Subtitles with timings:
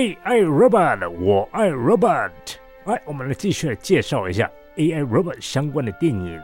[0.00, 2.30] AI robot，我爱 robot。
[2.86, 6.40] 来，我们来继续来介绍一下 AI robot 相关的电影。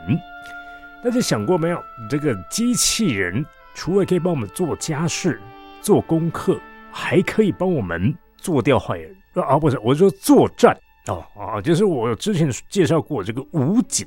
[1.02, 1.82] 大家想过没有？
[2.10, 3.42] 这个机器人
[3.74, 5.40] 除了可以帮我们做家事、
[5.80, 6.60] 做功课，
[6.92, 9.58] 还可以帮我们做掉坏人啊！
[9.58, 14.06] 不是，我说作战哦啊，就是我之前介绍过这个武警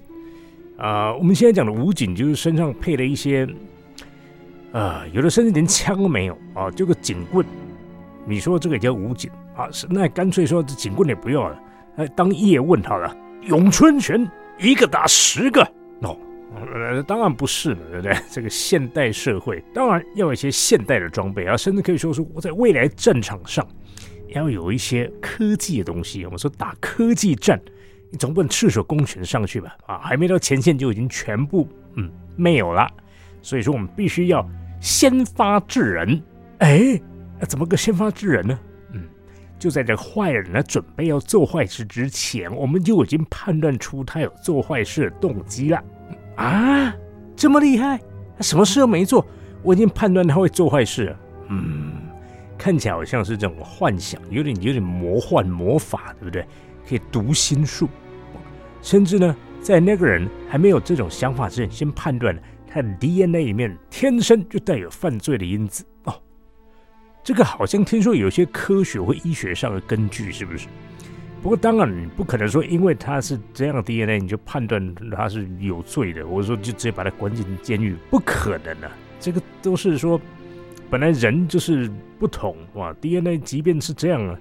[0.78, 1.12] 啊。
[1.16, 3.48] 我们现在讲的武警，就是身上配了一些
[4.72, 7.44] 啊，有的甚至连枪都没有啊，就个警棍。
[8.30, 9.68] 你说这个叫武警啊？
[9.72, 11.60] 是那干脆说这警棍也不要了，
[11.96, 15.64] 哎，当叶问好了，咏春拳一个打十个
[16.02, 16.16] 哦。
[16.56, 18.16] 呃，当然不是了，对不对？
[18.30, 23.68] 这个现代社会当然要一些现代的装备啊，甚至可以说是我在未来战场上
[24.28, 26.24] 要有一些科技的东西。
[26.26, 27.60] 我们说打科技战，
[28.12, 29.76] 你总不能赤手空拳上去吧？
[29.88, 32.88] 啊，还没到前线就已经全部嗯没有了。
[33.42, 34.48] 所以说我们必须要
[34.80, 36.22] 先发制人。
[36.60, 37.02] 哎。
[37.40, 38.60] 那怎么个先发制人呢？
[38.94, 39.04] 嗯，
[39.58, 45.84] 就在这坏人呢准备要做坏事之前，我们就已经判断出他有做坏事的动机了。
[46.36, 46.94] 啊，
[47.36, 47.98] 这么厉害？
[48.38, 49.26] 他什么事都没做，
[49.64, 51.16] 我已经判断他会做坏事。
[51.48, 51.94] 嗯，
[52.58, 56.46] 看起来好像是这种幻想，有点有点魔幻魔法，对不对？
[56.88, 57.88] 可以读心术，
[58.82, 65.86] 甚至呢，在那个人还没有这种想法之前，先判断他的 DNA 里面天生就带有犯罪的因子。
[67.24, 70.68] 这个好像听说有些科学或医学上的根据，是不是？
[71.42, 78.92] 不过当然你不可能说，因为他是这样的 DNA，你就判断他是有罪的，或者说就直接把他关进监狱，不可能的。
[79.20, 80.20] 这个都是说，
[80.90, 84.40] 本来人就是不同哇，DNA 即便是这样啊，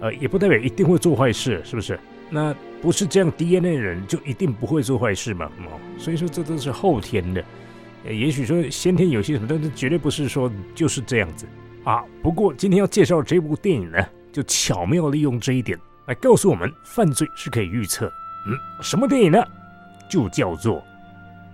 [0.00, 1.98] 呃，也不代表一定会做坏事，是不是？
[2.30, 5.50] 那不是这样 DNA 的人就一定不会做坏事嘛？
[5.66, 7.44] 哦，所以说这都是后天的，
[8.04, 11.46] 也许说先天有些什么，但是绝对不是说就是这样子。
[11.84, 13.98] 啊，不过今天要介绍这部电影呢，
[14.32, 18.06] 就巧妙利用这一点来告诉我们，犯罪是可以预测。
[18.46, 19.42] 嗯，什么电影呢？
[20.10, 20.82] 就叫做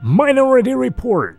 [0.05, 1.34] 《Minority Report》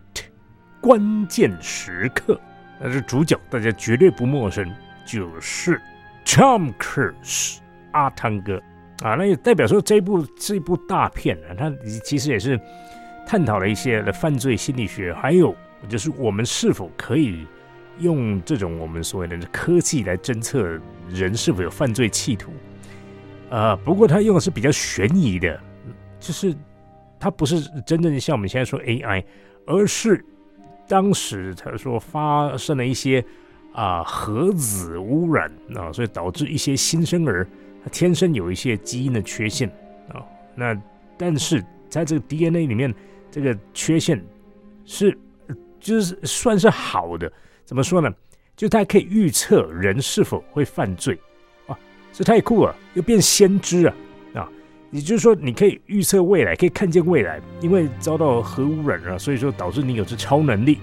[0.80, 2.40] 关键时刻。
[2.80, 4.70] 那是主角，大家绝对不陌生，
[5.06, 5.80] 就是
[6.24, 7.58] Tom Cruise
[7.92, 8.62] 阿汤哥
[9.02, 9.14] 啊。
[9.14, 11.72] 那也代表说这部是一部大片啊，它
[12.04, 12.60] 其实也是
[13.26, 15.54] 探讨了一些的犯罪心理学，还有
[15.88, 17.46] 就是我们是否可以。
[17.98, 22.52] 用这种我们所谓的科技来侦测人是否有犯罪企图，
[23.48, 25.58] 呃，不过他用的是比较悬疑的，
[26.20, 26.54] 就是
[27.18, 29.24] 他不是真正像我们现在说 AI，
[29.66, 30.22] 而是
[30.86, 33.24] 当时他说发生了一些
[33.72, 37.46] 啊核子污染啊，所以导致一些新生儿
[37.82, 39.68] 他天生有一些基因的缺陷
[40.12, 40.20] 啊，
[40.54, 40.76] 那
[41.16, 42.94] 但是在这个 DNA 里面
[43.30, 44.22] 这个缺陷
[44.84, 45.16] 是
[45.80, 47.32] 就是算是好的。
[47.66, 48.10] 怎么说呢？
[48.56, 51.18] 就它可以预测人是否会犯罪
[51.66, 51.78] 啊，
[52.10, 53.94] 这太酷了，又变先知啊
[54.34, 54.48] 啊！
[54.90, 60.78] 也就是说，你可以预测未来，可以看见未来，因为遭到核污染了，所以说导致你有这超能力，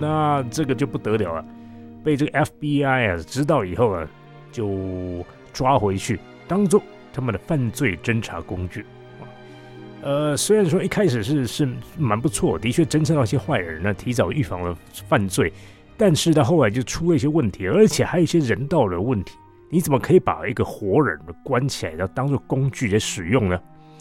[0.00, 1.44] 那这个就不得了了，
[2.02, 4.08] 被这个 FBI 啊知道以后啊，
[4.50, 6.82] 就抓回去，当做
[7.12, 8.84] 他们的犯罪侦查工具
[10.02, 14.76] 呃，虽然说一开始是是蛮不错，的确侦测到一些坏人呢，提早预防了
[15.08, 15.52] 犯罪。
[15.98, 19.36] 但是到后来就出了一些问题，而且还有一些人道的问题。
[19.68, 23.60] 你怎么可以把一个活人关起来，要当做工具来使用呢？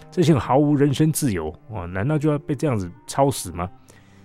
[0.09, 3.69] 这些毫无人身自由啊，难道就要被这样子操死吗？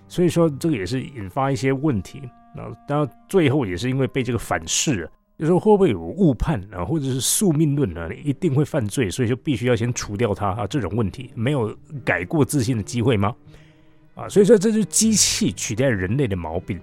[0.06, 2.22] 所以说这个也是引发一些问题。
[2.55, 11.75] 然后到最后也是因为被这个反噬，就说会不会有误判啊，或者是宿命论啊，一定会犯罪，所以就必须要先除掉他啊，这种问题没有
[12.05, 13.35] 改过自新的机会吗？
[14.14, 16.79] 啊，所以说这是机器取代人类的毛病。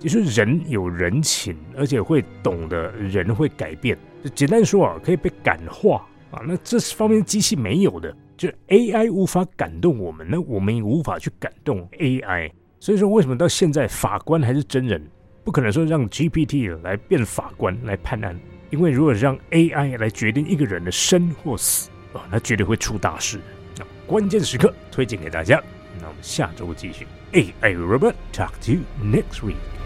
[0.00, 3.96] 就是人有人情，而且会懂得人会改变。
[4.24, 6.42] 就简单说啊，可以被感化啊。
[6.44, 12.50] 那这方面机器没有的，就 AI 无法感动我们，那我们也无法去感动 AI。
[12.80, 15.06] 所以说，为什么到现在法官还是真人？
[15.44, 18.38] 不可能说让 GPT 来变法官来判案，
[18.70, 23.38] 因为如果让 AI 来决定一个人的生或死啊，那绝对会出大事。
[23.78, 25.62] 那关键时刻推荐给大家。
[25.98, 27.06] 那我们下周继续。
[27.32, 29.79] AI Robot Talk to next week.